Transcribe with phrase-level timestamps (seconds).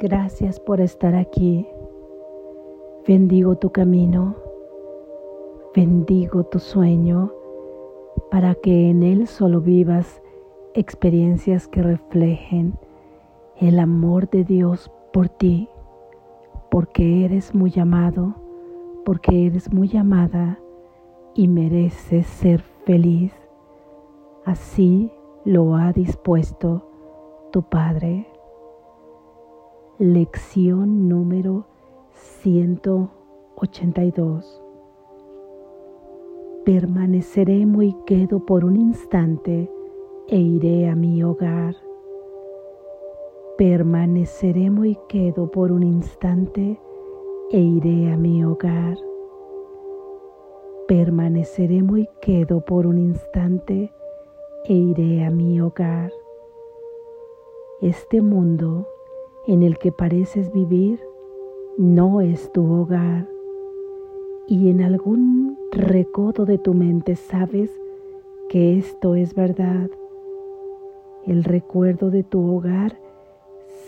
[0.00, 1.66] Gracias por estar aquí.
[3.04, 4.36] Bendigo tu camino.
[5.74, 7.32] Bendigo tu sueño
[8.30, 10.22] para que en él solo vivas
[10.74, 12.78] experiencias que reflejen
[13.56, 15.68] el amor de Dios por ti,
[16.70, 18.36] porque eres muy amado,
[19.04, 20.60] porque eres muy amada
[21.34, 23.32] y mereces ser feliz.
[24.44, 25.10] Así
[25.44, 26.88] lo ha dispuesto
[27.50, 28.37] tu Padre.
[30.00, 31.66] Lección número
[32.12, 34.62] 182.
[36.64, 39.68] Permaneceré muy quedo por un instante
[40.28, 41.74] e iré a mi hogar.
[43.56, 46.78] Permaneceré muy quedo por un instante
[47.50, 48.96] e iré a mi hogar.
[50.86, 53.92] Permaneceré muy quedo por un instante
[54.64, 56.12] e iré a mi hogar.
[57.80, 58.86] Este mundo
[59.46, 61.00] en el que pareces vivir
[61.78, 63.28] no es tu hogar
[64.48, 67.70] y en algún recodo de tu mente sabes
[68.48, 69.90] que esto es verdad.
[71.26, 72.98] El recuerdo de tu hogar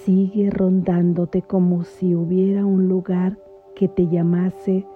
[0.05, 3.39] sigue rondándote como si hubiera un lugar
[3.75, 4.87] que te llamase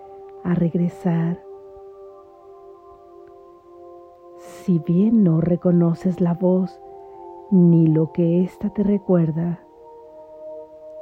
[0.42, 1.42] a regresar.
[4.38, 6.78] Si bien no reconoces la voz
[7.50, 9.63] ni lo que ésta te recuerda,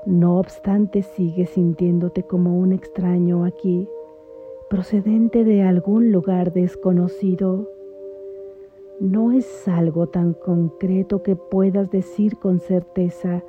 [0.04, 3.88] no obstante, sigues sintiéndote como un extraño aquí,
[4.68, 7.70] procedente de algún lugar desconocido.
[8.98, 13.44] No es algo tan concreto que puedas decir con certeza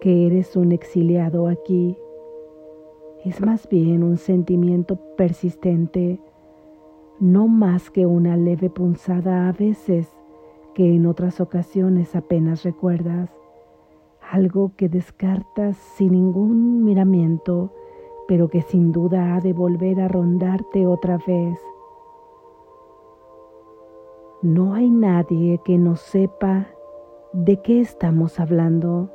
[0.00, 1.96] que eres un exiliado aquí.
[3.24, 6.20] Es más bien un sentimiento persistente,
[7.18, 10.08] no más que una leve punzada a veces
[10.74, 13.30] que en otras ocasiones apenas recuerdas
[14.34, 17.70] algo que descartas sin ningún miramiento,
[18.26, 21.56] pero que sin duda ha de volver a rondarte otra vez.
[24.42, 26.66] No hay nadie que no sepa
[27.32, 29.08] de qué estamos hablando.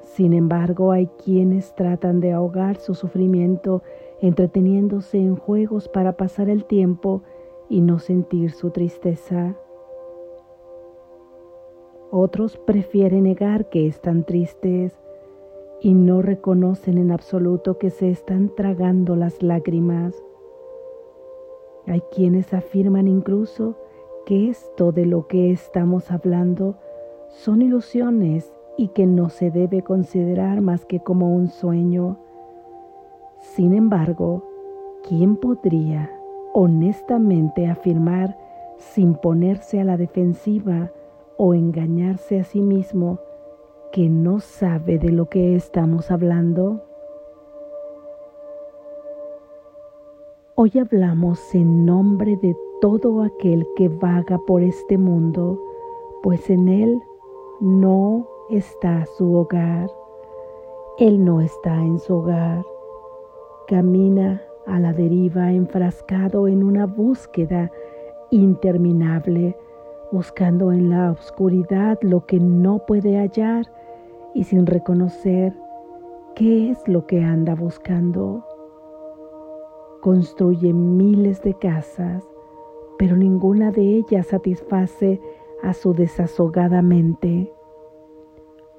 [0.00, 3.82] Sin embargo, hay quienes tratan de ahogar su sufrimiento
[4.22, 7.24] entreteniéndose en juegos para pasar el tiempo
[7.68, 9.54] y no sentir su tristeza.
[12.10, 14.98] Otros prefieren negar que están tristes
[15.82, 20.14] y no reconocen en absoluto que se están tragando las lágrimas.
[21.86, 23.76] Hay quienes afirman incluso
[24.24, 26.76] que esto de lo que estamos hablando
[27.28, 32.16] son ilusiones y que no se debe considerar más que como un sueño.
[33.40, 34.44] Sin embargo,
[35.06, 36.10] ¿quién podría
[36.54, 38.38] honestamente afirmar
[38.78, 40.90] sin ponerse a la defensiva
[41.38, 43.20] o engañarse a sí mismo
[43.92, 46.82] que no sabe de lo que estamos hablando?
[50.56, 55.62] Hoy hablamos en nombre de todo aquel que vaga por este mundo,
[56.22, 57.00] pues en él
[57.60, 59.88] no está su hogar.
[60.98, 62.64] Él no está en su hogar.
[63.68, 67.70] Camina a la deriva enfrascado en una búsqueda
[68.32, 69.56] interminable
[70.10, 73.70] buscando en la oscuridad lo que no puede hallar
[74.34, 75.54] y sin reconocer
[76.34, 78.44] qué es lo que anda buscando.
[80.00, 82.24] Construye miles de casas,
[82.98, 85.20] pero ninguna de ellas satisface
[85.62, 87.52] a su desazogada mente.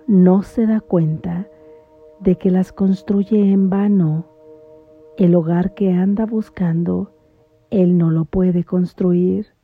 [0.08, 1.48] No se da cuenta
[2.20, 4.26] de que las construye en vano.
[5.18, 7.12] El hogar que anda buscando,
[7.70, 9.59] él no lo puede construir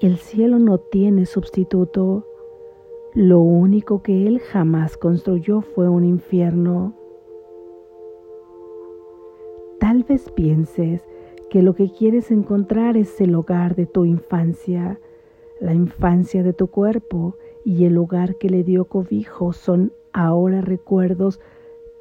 [0.00, 2.26] el cielo no tiene sustituto.
[3.14, 6.94] Lo único que Él jamás construyó fue un infierno.
[9.78, 11.06] Tal vez pienses
[11.48, 14.98] que lo que quieres encontrar es el hogar de tu infancia,
[15.60, 21.40] la infancia de tu cuerpo y el hogar que le dio cobijo son ahora recuerdos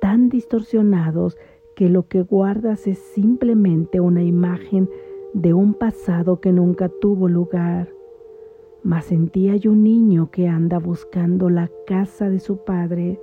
[0.02, 1.38] tan distorsionados
[1.76, 4.90] que lo que guardas es simplemente una imagen
[5.34, 7.90] de un pasado que nunca tuvo lugar.
[8.84, 13.20] Mas en ti hay un niño que anda buscando la casa de su padre,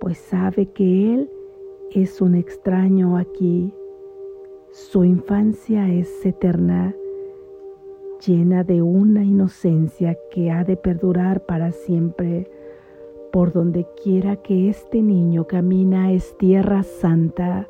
[0.00, 1.30] pues sabe que él
[1.90, 3.72] es un extraño aquí.
[4.70, 6.94] Su infancia es eterna,
[8.26, 12.50] llena de una inocencia que ha de perdurar para siempre.
[13.30, 17.68] Por donde quiera que este niño camina es tierra santa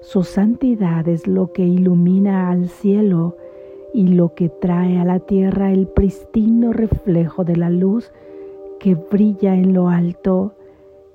[0.00, 3.36] su santidad es lo que ilumina al cielo
[3.92, 8.12] y lo que trae a la tierra el pristino reflejo de la luz
[8.78, 10.52] que brilla en lo alto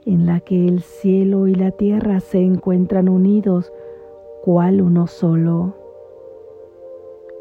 [0.06, 3.72] en la que el cielo y la tierra se encuentran unidos,
[4.44, 5.75] cual uno solo.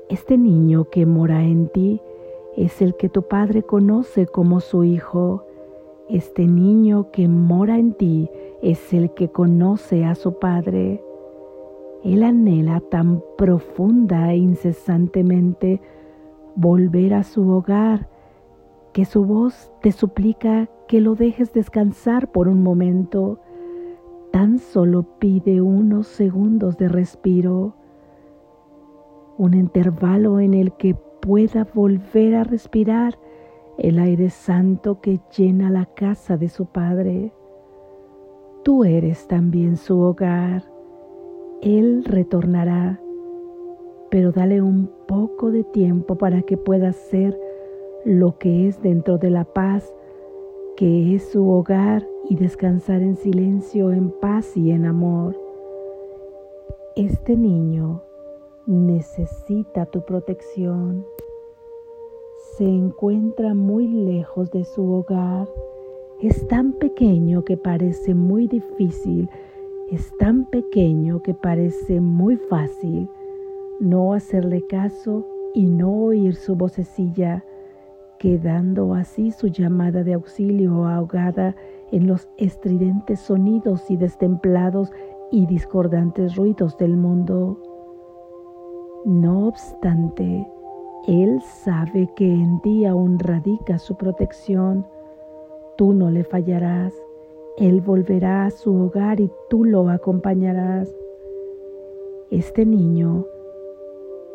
[0.08, 2.00] Este niño que mora en ti
[2.56, 5.44] es el que tu Padre conoce como su Hijo.
[6.08, 8.28] Este niño que mora en ti
[8.60, 11.02] es el que conoce a su Padre.
[12.05, 15.81] Él anhela tan profunda e incesantemente
[16.56, 18.08] volver a su hogar
[18.93, 23.38] que su voz te suplica que lo dejes descansar por un momento.
[24.32, 27.75] Tan solo pide unos segundos de respiro,
[29.38, 33.19] un intervalo en el que pueda volver a respirar
[33.79, 37.32] el aire santo que llena la casa de su Padre.
[38.62, 40.69] Tú eres también su hogar.
[41.62, 43.00] Él retornará,
[44.10, 47.38] pero dale un poco de tiempo para que pueda ser
[48.04, 49.94] lo que es dentro de la paz,
[50.76, 55.38] que es su hogar y descansar en silencio, en paz y en amor.
[56.96, 58.02] Este niño
[58.66, 61.04] necesita tu protección.
[62.56, 65.46] Se encuentra muy lejos de su hogar.
[66.22, 69.28] Es tan pequeño que parece muy difícil.
[69.90, 73.10] Es tan pequeño que parece muy fácil
[73.81, 77.44] no hacerle caso y no oír su vocecilla,
[78.20, 81.56] quedando así su llamada de auxilio ahogada
[81.90, 84.92] en los estridentes sonidos y destemplados
[85.32, 87.58] y discordantes ruidos del mundo.
[89.04, 90.46] No obstante,
[91.08, 94.87] Él sabe que en ti aún radica su protección.
[95.76, 96.94] Tú no le fallarás.
[97.56, 100.94] Él volverá a su hogar y tú lo acompañarás.
[102.31, 103.26] Este niño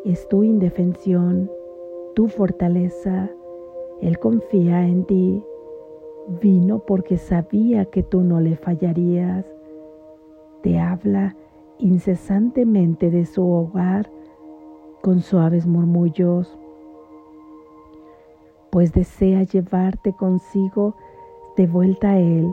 [0.04, 1.50] es tu indefensión,
[2.14, 3.30] tu fortaleza.
[4.00, 5.42] Él confía en ti.
[6.40, 9.46] Vino porque sabía que tú no le fallarías.
[10.62, 11.36] Te habla
[11.78, 14.10] incesantemente de su hogar
[15.02, 16.58] con suaves murmullos,
[18.70, 20.96] pues desea llevarte consigo
[21.56, 22.52] de vuelta a Él,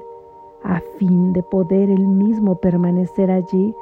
[0.63, 3.75] a fin de poder Él mismo permanecer allí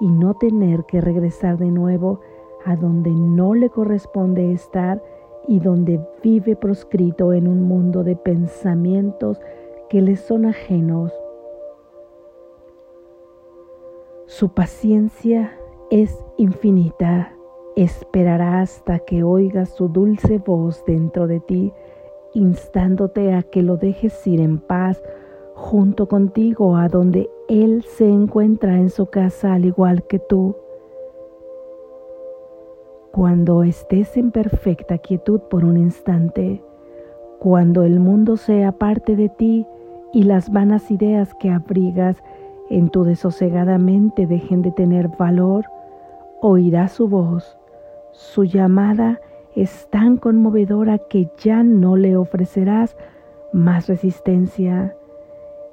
[0.00, 2.20] y no tener que regresar de nuevo
[2.64, 5.02] a donde no le corresponde estar
[5.48, 9.40] y donde vive proscrito en un mundo de pensamientos
[9.88, 11.12] que le son ajenos.
[14.26, 15.52] Su paciencia
[15.90, 17.36] es infinita
[17.76, 21.72] esperará hasta que oigas su dulce voz dentro de ti,
[22.32, 25.00] instándote a que lo dejes ir en paz
[25.56, 30.54] junto contigo a donde Él se encuentra en su casa al igual que tú.
[33.10, 36.62] Cuando estés en perfecta quietud por un instante,
[37.40, 39.66] cuando el mundo sea parte de ti
[40.12, 42.16] y las vanas ideas que abrigas
[42.70, 45.64] en tu desosegada mente dejen de tener valor,
[46.40, 47.58] oirás su voz
[48.16, 49.20] su llamada
[49.54, 52.96] es tan conmovedora que ya no le ofrecerás
[53.52, 54.95] más resistencia.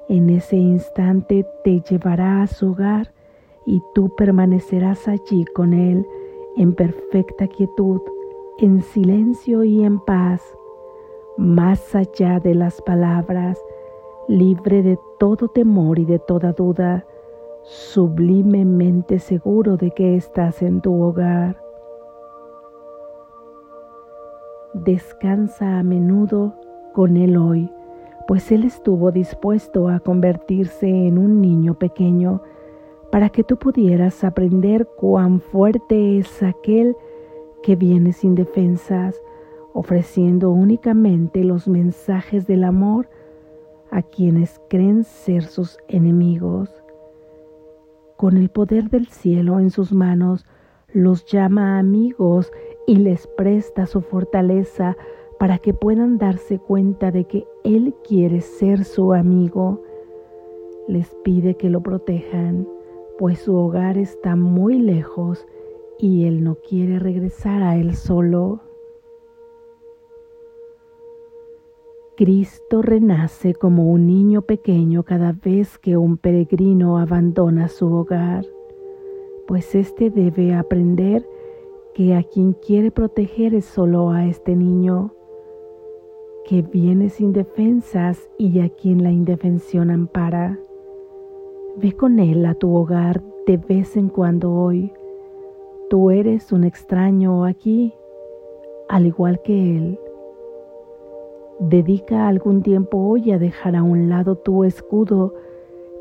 [0.08, 3.12] En ese instante te llevará a su hogar
[3.66, 6.06] y tú permanecerás allí con él
[6.56, 8.00] en perfecta quietud,
[8.58, 10.42] en silencio y en paz,
[11.36, 13.58] más allá de las palabras,
[14.28, 17.04] libre de todo temor y de toda duda,
[17.62, 21.64] sublimemente seguro de que estás en tu hogar.
[24.74, 26.52] descansa a menudo
[26.92, 27.70] con Él hoy,
[28.26, 32.42] pues Él estuvo dispuesto a convertirse en un niño pequeño
[33.10, 36.96] para que tú pudieras aprender cuán fuerte es aquel
[37.62, 39.22] que viene sin defensas,
[39.72, 43.08] ofreciendo únicamente los mensajes del amor
[43.90, 46.70] a quienes creen ser sus enemigos.
[48.16, 50.46] Con el poder del cielo en sus manos,
[50.92, 52.52] los llama amigos
[52.86, 54.96] y les presta su fortaleza
[55.38, 59.82] para que puedan darse cuenta de que Él quiere ser su amigo.
[60.88, 62.68] Les pide que lo protejan,
[63.18, 65.46] pues su hogar está muy lejos
[65.98, 68.60] y Él no quiere regresar a Él solo.
[72.16, 78.46] Cristo renace como un niño pequeño cada vez que un peregrino abandona su hogar,
[79.48, 81.28] pues éste debe aprender
[81.92, 85.12] que a quien quiere proteger es solo a este niño,
[86.44, 90.58] que viene sin defensas y a quien la indefensión ampara.
[91.76, 94.92] Ve con él a tu hogar de vez en cuando hoy.
[95.88, 97.94] Tú eres un extraño aquí,
[98.88, 99.98] al igual que él.
[101.60, 105.34] Dedica algún tiempo hoy a dejar a un lado tu escudo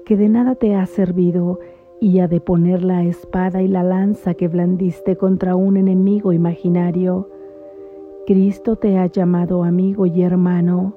[0.05, 1.59] que de nada te ha servido
[2.01, 7.29] y ha de poner la espada y la lanza que blandiste contra un enemigo imaginario.
[8.25, 10.93] Cristo te ha llamado amigo y hermano.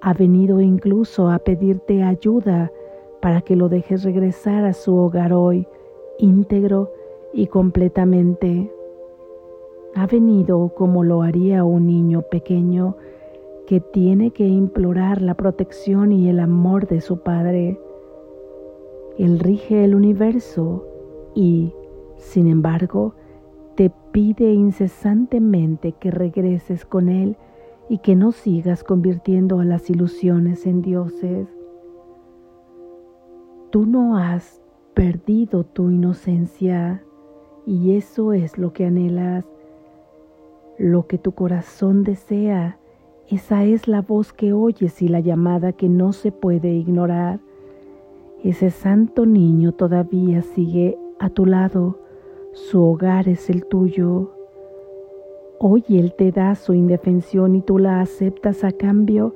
[0.00, 2.72] Ha venido incluso a pedirte ayuda
[3.20, 5.66] para que lo dejes regresar a su hogar hoy,
[6.18, 6.90] íntegro
[7.34, 8.72] y completamente.
[9.94, 12.96] Ha venido como lo haría un niño pequeño
[13.66, 17.78] que tiene que implorar la protección y el amor de su Padre.
[19.18, 20.86] Él rige el universo
[21.34, 21.74] y,
[22.16, 23.12] sin embargo,
[23.78, 27.36] te pide incesantemente que regreses con Él
[27.88, 31.46] y que no sigas convirtiendo a las ilusiones en dioses.
[33.70, 34.60] Tú no has
[34.94, 37.04] perdido tu inocencia
[37.66, 39.44] y eso es lo que anhelas,
[40.76, 42.80] lo que tu corazón desea.
[43.28, 47.38] Esa es la voz que oyes y la llamada que no se puede ignorar.
[48.42, 52.07] Ese santo niño todavía sigue a tu lado,
[52.58, 54.30] su hogar es el tuyo.
[55.58, 59.34] Hoy Él te da su indefensión y tú la aceptas a cambio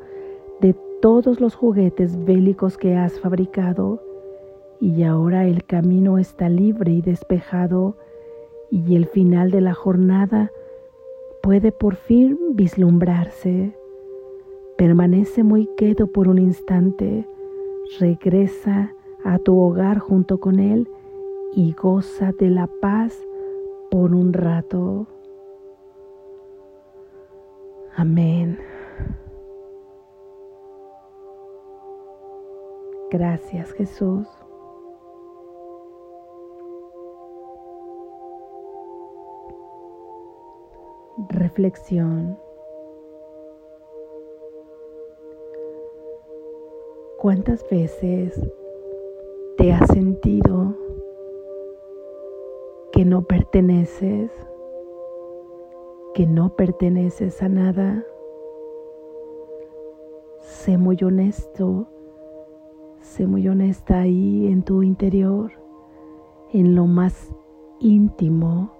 [0.61, 4.03] de todos los juguetes bélicos que has fabricado.
[4.81, 7.97] Y ahora el camino está libre y despejado
[8.71, 10.51] y el final de la jornada
[11.43, 13.77] puede por fin vislumbrarse.
[14.77, 17.27] Permanece muy quedo por un instante
[17.99, 20.89] Regresa a tu hogar junto con Él
[21.55, 23.19] y goza de la paz
[23.91, 25.07] por un rato.
[27.95, 28.59] Amén.
[33.11, 34.27] Gracias Jesús.
[41.29, 42.39] Reflexión.
[47.19, 48.41] ¿Cuántas veces
[49.59, 50.75] te has sentido
[52.93, 54.31] que no perteneces,
[56.15, 58.05] que no perteneces a nada?
[60.41, 61.89] Sé muy honesto,
[63.01, 65.53] sé muy honesta ahí en tu interior,
[66.53, 67.35] en lo más
[67.81, 68.71] íntimo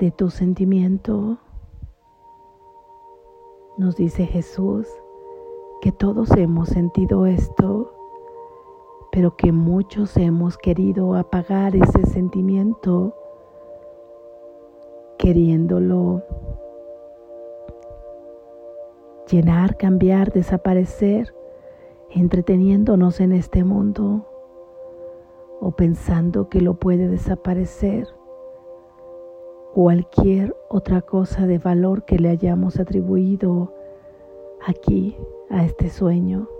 [0.00, 1.38] de tu sentimiento.
[3.78, 4.88] Nos dice Jesús,
[5.80, 7.85] que todos hemos sentido esto,
[9.16, 13.16] pero que muchos hemos querido apagar ese sentimiento,
[15.16, 16.22] queriéndolo
[19.26, 21.34] llenar, cambiar, desaparecer,
[22.10, 24.26] entreteniéndonos en este mundo
[25.62, 28.06] o pensando que lo puede desaparecer.
[29.72, 33.72] Cualquier otra cosa de valor que le hayamos atribuido
[34.66, 35.16] aquí
[35.48, 36.50] a este sueño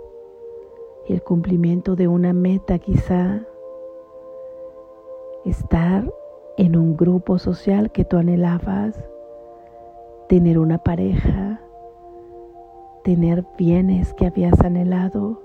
[1.07, 3.41] el cumplimiento de una meta quizá,
[5.45, 6.03] estar
[6.57, 9.01] en un grupo social que tú anhelabas,
[10.27, 11.61] tener una pareja,
[13.03, 15.41] tener bienes que habías anhelado,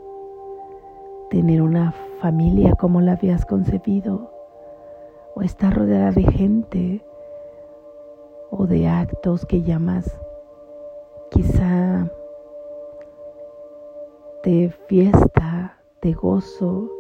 [1.31, 4.33] tener una familia como la habías concebido,
[5.35, 7.05] o estar rodeada de gente
[8.51, 10.19] o de actos que llamas
[11.31, 12.11] quizá
[14.45, 16.91] de fiesta, de gozo,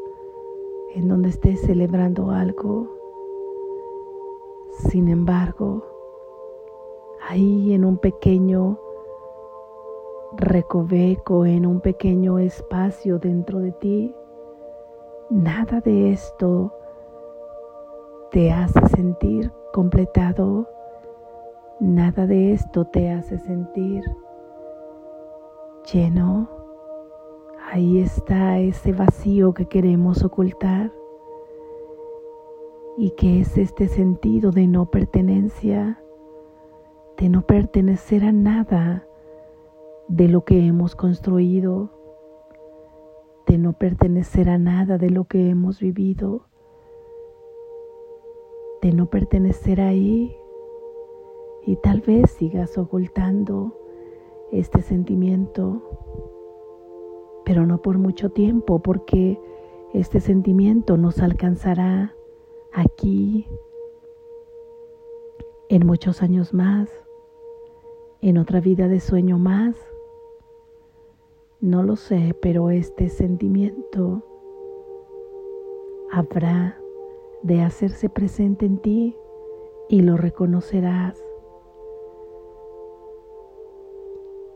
[0.94, 2.88] en donde estés celebrando algo.
[4.90, 5.84] Sin embargo,
[7.28, 8.78] ahí en un pequeño
[10.37, 14.14] recoveco, en un pequeño espacio dentro de ti,
[15.30, 16.72] nada de esto
[18.30, 20.68] te hace sentir completado,
[21.80, 24.04] nada de esto te hace sentir
[25.92, 26.62] lleno
[27.73, 30.93] Ahí está ese vacío que queremos ocultar
[32.99, 35.99] y que es este sentido de no pertenencia,
[37.17, 39.07] de no pertenecer a nada
[40.07, 41.88] de lo que hemos construido,
[43.47, 46.45] de no pertenecer a nada de lo que hemos vivido,
[48.83, 50.37] de no pertenecer ahí.
[51.64, 53.75] Y tal vez sigas ocultando
[54.50, 56.32] este sentimiento
[57.44, 59.38] pero no por mucho tiempo, porque
[59.92, 62.14] este sentimiento nos alcanzará
[62.72, 63.46] aquí
[65.68, 66.90] en muchos años más,
[68.20, 69.76] en otra vida de sueño más.
[71.61, 74.22] No lo sé, pero este sentimiento
[76.11, 76.78] habrá
[77.42, 79.16] de hacerse presente en ti
[79.88, 81.32] y lo reconocerás.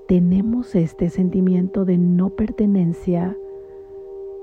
[0.06, 3.36] Tenemos este sentimiento de no pertenencia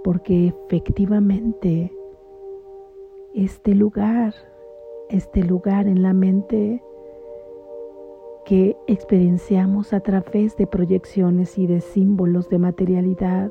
[0.03, 1.93] porque efectivamente
[3.33, 4.33] este lugar,
[5.09, 6.83] este lugar en la mente
[8.45, 13.49] que experienciamos a través de proyecciones y de símbolos de materialidad,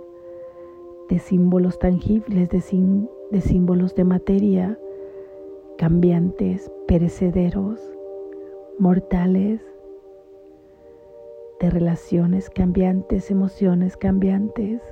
[1.08, 2.62] de símbolos tangibles, de,
[3.30, 4.78] de símbolos de materia,
[5.78, 7.80] cambiantes, perecederos,
[8.78, 9.62] mortales,
[11.62, 14.82] de relaciones cambiantes, emociones cambiantes,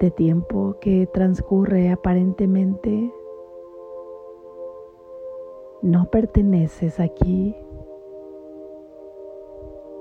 [0.00, 3.14] de tiempo que transcurre aparentemente.
[5.82, 7.54] No perteneces aquí,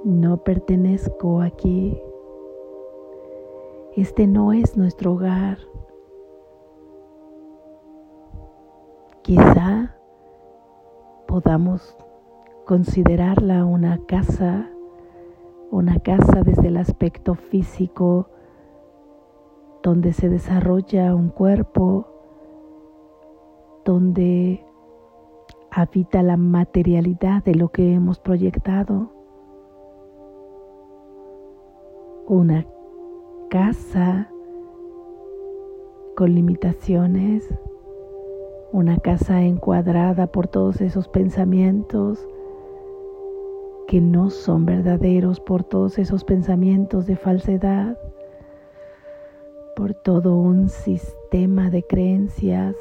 [0.04, 2.02] no pertenezco aquí.
[3.96, 5.60] Este no es nuestro hogar.
[9.22, 9.96] Quizá
[11.28, 11.96] podamos
[12.70, 14.70] considerarla una casa,
[15.72, 18.30] una casa desde el aspecto físico,
[19.82, 22.06] donde se desarrolla un cuerpo,
[23.84, 24.64] donde
[25.72, 29.10] habita la materialidad de lo que hemos proyectado.
[32.28, 32.68] Una
[33.50, 34.30] casa
[36.16, 37.52] con limitaciones,
[38.72, 42.28] una casa encuadrada por todos esos pensamientos,
[43.90, 47.98] que no son verdaderos por todos esos pensamientos de falsedad,
[49.76, 52.76] por todo un sistema de creencias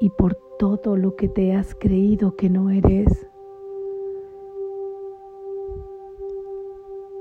[0.00, 3.28] y por todo lo que te has creído que no eres.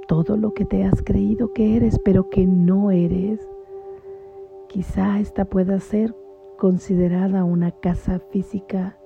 [0.07, 3.45] Todo lo que te has creído que eres, pero que no eres.
[4.69, 6.15] Quizá esta pueda ser
[6.57, 8.98] considerada una casa física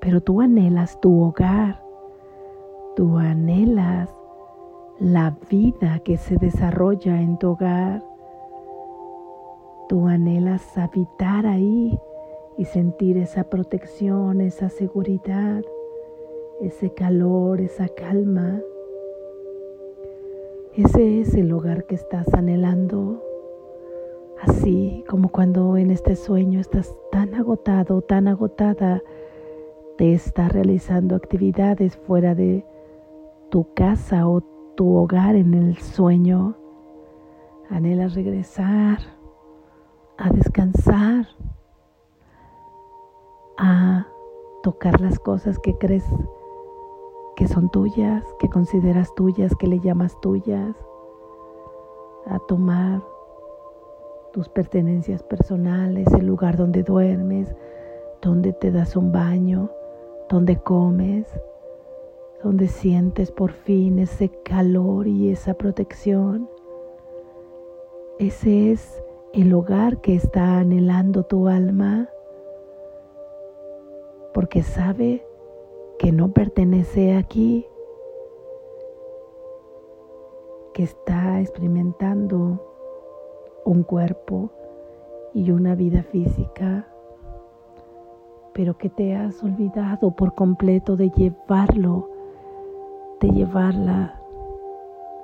[0.00, 1.82] pero tú anhelas tu hogar,
[2.96, 4.08] tú anhelas
[4.98, 8.02] la vida que se desarrolla en tu hogar,
[9.88, 11.98] tú anhelas habitar ahí
[12.56, 15.62] y sentir esa protección, esa seguridad,
[16.60, 18.60] ese calor, esa calma.
[20.74, 23.22] Ese es el hogar que estás anhelando.
[24.40, 29.02] Así como cuando en este sueño estás tan agotado, tan agotada
[30.00, 32.64] te estás realizando actividades fuera de
[33.50, 34.40] tu casa o
[34.74, 36.56] tu hogar en el sueño.
[37.68, 38.98] Anhelas regresar
[40.16, 41.28] a descansar,
[43.58, 44.06] a
[44.62, 46.06] tocar las cosas que crees
[47.36, 50.74] que son tuyas, que consideras tuyas, que le llamas tuyas,
[52.24, 53.02] a tomar
[54.32, 57.54] tus pertenencias personales, el lugar donde duermes,
[58.22, 59.70] donde te das un baño,
[60.30, 61.26] donde comes,
[62.42, 66.48] donde sientes por fin ese calor y esa protección.
[68.20, 69.02] Ese es
[69.34, 72.08] el hogar que está anhelando tu alma,
[74.32, 75.26] porque sabe
[75.98, 77.66] que no pertenece aquí,
[80.72, 82.64] que está experimentando
[83.64, 84.50] un cuerpo
[85.34, 86.89] y una vida física
[88.52, 92.08] pero que te has olvidado por completo de llevarlo,
[93.20, 94.20] de llevarla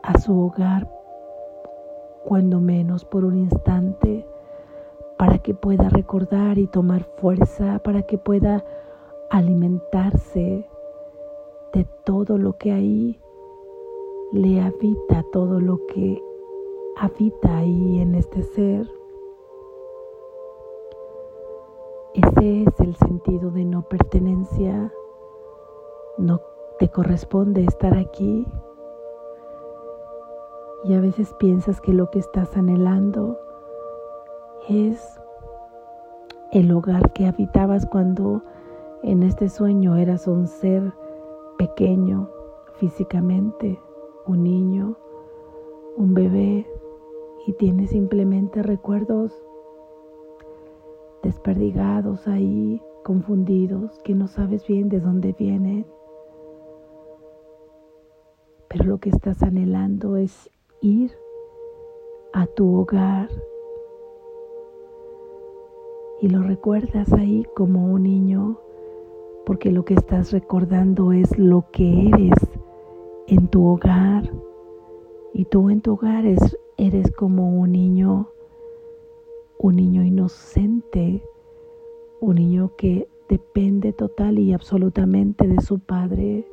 [0.03, 0.89] a su hogar,
[2.25, 4.27] cuando menos por un instante,
[5.19, 8.65] para que pueda recordar y tomar fuerza, para que pueda
[9.31, 10.69] alimentarse
[11.73, 13.19] de todo lo que ahí
[14.33, 16.23] le habita, todo lo que
[16.97, 18.96] habita ahí en este ser.
[22.17, 24.91] Ese es el sentido de no pertenencia.
[26.17, 26.41] No
[26.79, 28.47] te corresponde estar aquí.
[30.85, 33.39] Y a veces piensas que lo que estás anhelando
[34.67, 35.21] es
[36.53, 38.41] el hogar que habitabas cuando
[39.03, 40.95] en este sueño eras un ser
[41.59, 42.31] pequeño
[42.77, 43.79] físicamente,
[44.27, 44.97] un niño,
[45.99, 46.67] un bebé,
[47.47, 49.35] y tienes simplemente recuerdos
[51.27, 55.85] desperdigados ahí, confundidos, que no sabes bien de dónde vienen.
[58.69, 60.49] Pero lo que estás anhelando es
[60.81, 61.11] ir
[62.33, 63.29] a tu hogar
[66.21, 68.61] y lo recuerdas ahí como un niño,
[69.45, 72.35] porque lo que estás recordando es lo que eres
[73.27, 74.31] en tu hogar.
[75.35, 78.29] Y tú en tu hogar eres como un niño
[79.59, 81.23] un niño inocente,
[82.21, 86.47] un niño que depende total y absolutamente de su padre.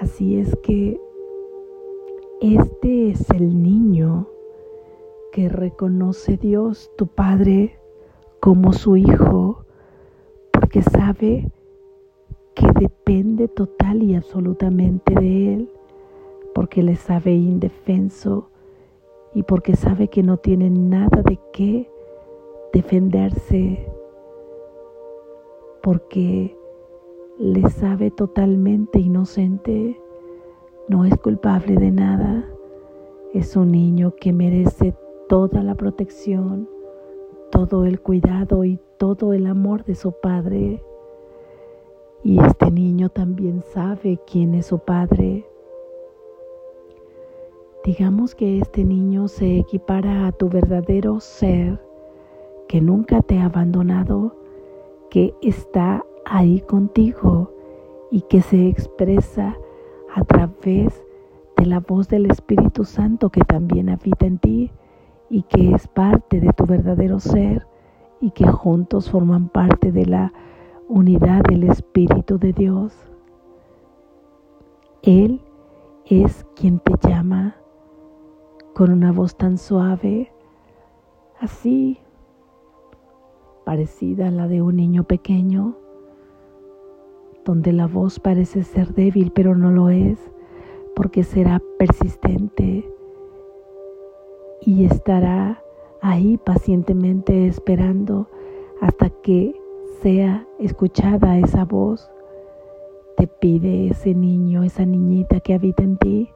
[0.00, 1.00] Así es que
[2.40, 4.26] Este es el niño
[5.30, 7.78] que reconoce Dios, tu Padre,
[8.40, 9.66] como su Hijo,
[10.50, 11.50] porque sabe
[12.54, 15.70] que depende total y absolutamente de Él,
[16.54, 18.49] porque le sabe indefenso
[19.34, 21.90] y porque sabe que no tiene nada de qué
[22.72, 23.88] defenderse,
[25.82, 26.56] porque
[27.38, 30.00] le sabe totalmente inocente,
[30.88, 32.48] no es culpable de nada,
[33.32, 34.94] es un niño que merece
[35.28, 36.68] toda la protección,
[37.50, 40.82] todo el cuidado y todo el amor de su padre.
[42.22, 45.46] Y este niño también sabe quién es su padre.
[47.82, 51.80] Digamos que este niño se equipara a tu verdadero ser,
[52.68, 54.36] que nunca te ha abandonado,
[55.08, 57.50] que está ahí contigo
[58.10, 59.56] y que se expresa
[60.14, 61.02] a través
[61.56, 64.70] de la voz del Espíritu Santo que también habita en ti
[65.30, 67.66] y que es parte de tu verdadero ser
[68.20, 70.32] y que juntos forman parte de la
[70.86, 72.92] unidad del Espíritu de Dios.
[75.02, 75.40] Él
[76.04, 77.56] es quien te llama
[78.80, 80.32] con una voz tan suave,
[81.38, 81.98] así
[83.66, 85.76] parecida a la de un niño pequeño,
[87.44, 90.18] donde la voz parece ser débil, pero no lo es,
[90.96, 92.90] porque será persistente
[94.62, 95.62] y estará
[96.00, 98.30] ahí pacientemente esperando
[98.80, 99.60] hasta que
[100.00, 102.10] sea escuchada esa voz.
[103.18, 106.30] Te pide ese niño, esa niñita que habita en ti,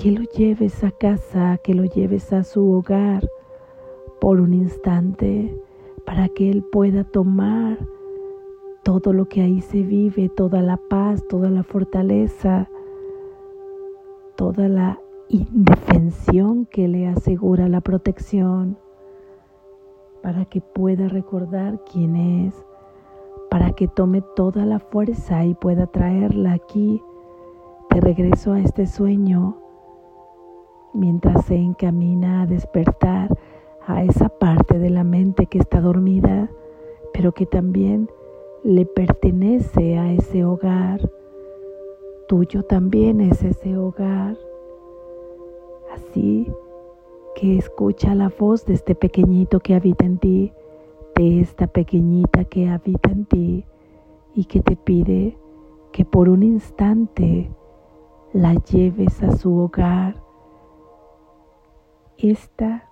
[0.00, 3.28] que lo lleves a casa, que lo lleves a su hogar
[4.18, 5.54] por un instante
[6.06, 7.76] para que él pueda tomar
[8.82, 12.70] todo lo que ahí se vive, toda la paz, toda la fortaleza,
[14.36, 18.78] toda la indefensión que le asegura la protección,
[20.22, 22.54] para que pueda recordar quién es,
[23.50, 27.02] para que tome toda la fuerza y pueda traerla aquí
[27.90, 29.59] de regreso a este sueño,
[30.92, 33.36] mientras se encamina a despertar
[33.86, 36.50] a esa parte de la mente que está dormida,
[37.12, 38.08] pero que también
[38.62, 41.10] le pertenece a ese hogar.
[42.28, 44.36] Tuyo también es ese hogar.
[45.92, 46.52] Así
[47.34, 50.52] que escucha la voz de este pequeñito que habita en ti,
[51.16, 53.64] de esta pequeñita que habita en ti
[54.34, 55.36] y que te pide
[55.92, 57.50] que por un instante
[58.32, 60.29] la lleves a su hogar.
[62.22, 62.84] Esta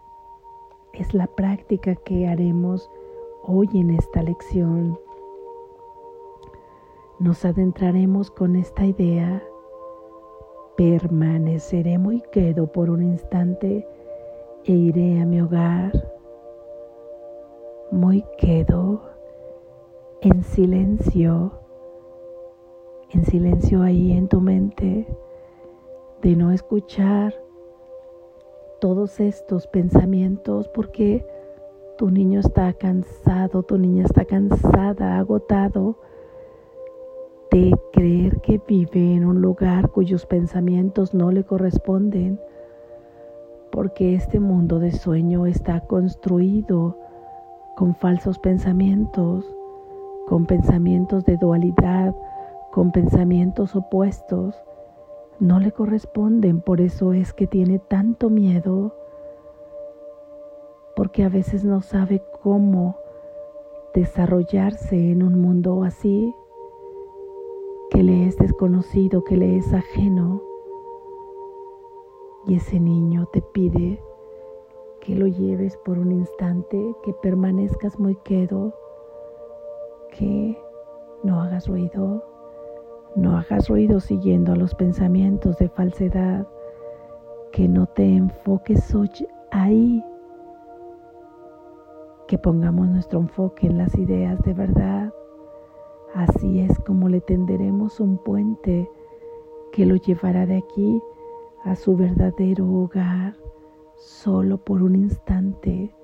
[0.95, 2.91] es la práctica que haremos
[3.43, 4.99] hoy en esta lección.
[7.19, 9.43] Nos adentraremos con esta idea
[10.79, 13.85] Permaneceré muy quedo por un instante
[14.65, 15.93] e iré a mi hogar.
[17.91, 19.03] Muy quedo
[20.23, 21.53] en silencio,
[23.11, 25.07] en silencio ahí en tu mente,
[26.23, 27.35] de no escuchar
[28.81, 31.27] todos estos pensamientos porque
[31.97, 35.99] tu niño está cansado, tu niña está cansada, agotado
[37.51, 42.41] de creer que vive en un lugar cuyos pensamientos no le corresponden,
[43.73, 46.97] porque este mundo de sueño está construido
[47.77, 49.45] con falsos pensamientos,
[50.29, 52.15] con pensamientos de dualidad,
[52.71, 54.55] con pensamientos opuestos,
[55.41, 58.95] no le corresponden, por eso es que tiene tanto miedo,
[60.97, 62.97] porque a veces no sabe cómo
[63.95, 66.35] desarrollarse en un mundo así
[67.91, 70.43] que le es desconocido, que le es ajeno.
[72.47, 74.03] Y ese niño te pide
[75.01, 78.75] que lo lleves por un instante, que permanezcas muy quedo,
[80.11, 80.59] que
[81.23, 82.25] no hagas ruido,
[83.19, 86.47] no hagas ruido siguiendo a los pensamientos de falsedad,
[87.53, 88.95] que no te enfoques
[89.51, 90.05] ahí,
[92.29, 95.13] que pongamos nuestro enfoque en las ideas de verdad.
[96.15, 98.89] Así es como le tenderemos un puente
[99.73, 101.03] que lo llevará de aquí
[101.65, 103.37] a su verdadero hogar
[103.97, 105.95] solo por un instante.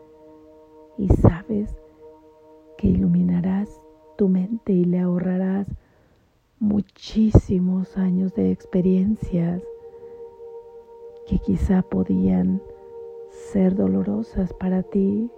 [0.98, 1.76] Y sabes
[2.76, 3.80] que iluminarás
[4.16, 5.66] tu mente y le ahorrarás
[6.64, 9.62] muchísimos años de experiencias
[11.26, 12.62] que quizá podían
[13.28, 15.30] ser dolorosas para ti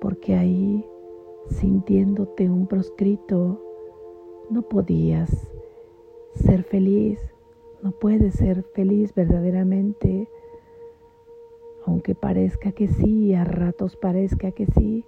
[0.00, 0.84] porque ahí
[1.50, 3.62] sintiéndote un proscrito,
[4.50, 5.30] no podías
[6.34, 7.20] ser feliz
[7.80, 10.28] No puedes ser feliz verdaderamente,
[11.86, 15.04] aunque parezca que sí, a ratos parezca que sí,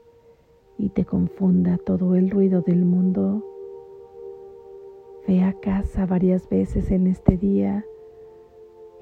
[0.79, 3.45] y te confunda todo el ruido del mundo.
[5.31, 7.87] Ve a casa varias veces en este día,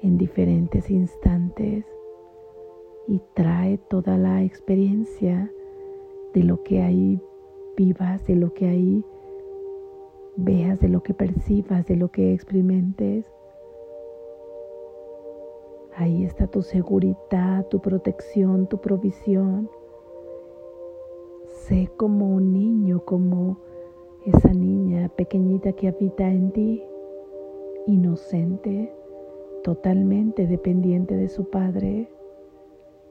[0.03, 1.85] en diferentes instantes,
[3.07, 5.51] y trae toda la experiencia
[6.35, 7.19] de lo que ahí
[7.75, 9.03] vivas, de lo que ahí
[10.35, 13.25] veas, de lo que percibas, de lo que experimentes.
[15.95, 19.67] Ahí está tu seguridad, tu protección, tu provisión.
[21.47, 23.57] Sé como un niño, como
[24.29, 26.83] esa niña pequeñita que habita en ti,
[27.87, 28.93] inocente,
[29.63, 32.09] totalmente dependiente de su Padre.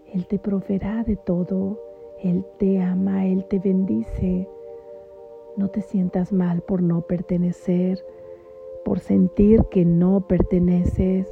[0.07, 1.79] Él te proveerá de todo,
[2.23, 4.49] Él te ama, Él te bendice.
[5.57, 8.03] No te sientas mal por no pertenecer,
[8.85, 11.29] por sentir que no perteneces.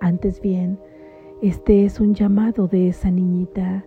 [0.00, 0.78] Antes bien,
[1.42, 3.86] este es un llamado de esa niñita,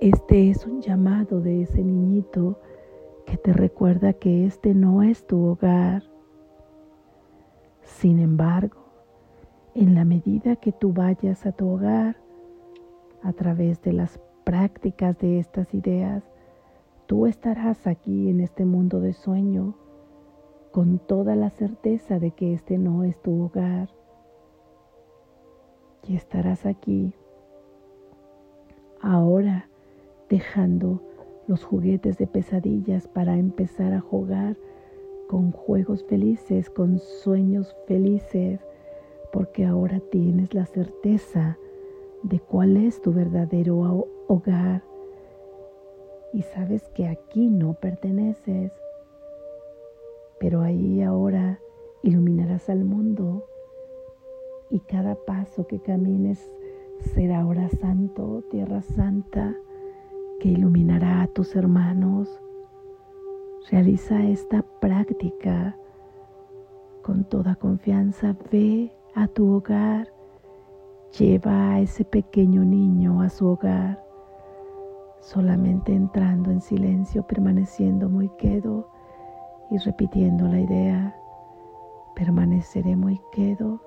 [0.00, 2.56] este es un llamado de ese niñito
[3.32, 6.02] que te recuerda que este no es tu hogar.
[7.80, 8.76] Sin embargo,
[9.74, 12.18] en la medida que tú vayas a tu hogar,
[13.22, 16.22] a través de las prácticas de estas ideas,
[17.06, 19.76] tú estarás aquí en este mundo de sueño
[20.70, 23.88] con toda la certeza de que este no es tu hogar
[26.06, 27.14] y estarás aquí
[29.00, 29.70] ahora
[30.28, 31.00] dejando
[31.46, 34.56] los juguetes de pesadillas para empezar a jugar
[35.28, 38.60] con juegos felices, con sueños felices,
[39.32, 41.56] porque ahora tienes la certeza
[42.22, 44.82] de cuál es tu verdadero hogar.
[46.32, 48.72] Y sabes que aquí no perteneces,
[50.38, 51.60] pero ahí ahora
[52.02, 53.44] iluminarás al mundo
[54.70, 56.50] y cada paso que camines
[57.14, 59.56] será ahora santo, tierra santa,
[60.42, 62.28] que iluminará a tus hermanos.
[63.70, 65.76] Realiza esta práctica
[67.02, 68.34] con toda confianza.
[68.50, 70.12] Ve a tu hogar,
[71.16, 74.04] lleva a ese pequeño niño a su hogar,
[75.20, 78.88] solamente entrando en silencio, permaneciendo muy quedo
[79.70, 81.16] y repitiendo la idea.
[82.16, 83.80] Permaneceré muy quedo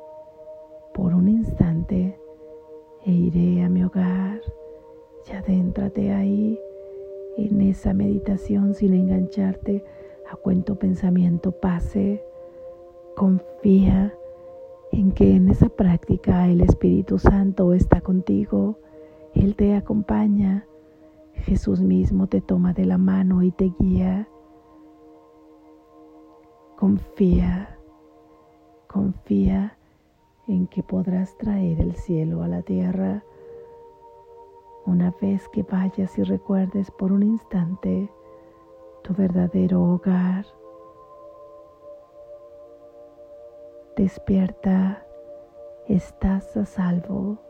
[0.94, 2.18] por un instante
[3.04, 4.40] e iré a mi hogar.
[5.28, 6.60] Y adéntrate ahí
[7.38, 9.84] en esa meditación sin engancharte
[10.32, 12.24] a cuento pensamiento pase.
[13.16, 14.14] Confía
[14.92, 18.78] en que en esa práctica el Espíritu Santo está contigo.
[19.34, 20.66] Él te acompaña.
[21.34, 24.28] Jesús mismo te toma de la mano y te guía.
[26.78, 27.78] Confía,
[28.88, 29.78] confía
[30.48, 33.24] en que podrás traer el cielo a la tierra
[34.86, 38.12] una vez que vayas y recuerdes por un instante
[39.04, 40.46] tu verdadero hogar.
[43.96, 45.06] Despierta,
[45.88, 47.45] estás a salvo.